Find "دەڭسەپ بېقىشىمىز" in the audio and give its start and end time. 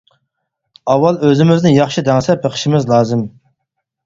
2.09-2.89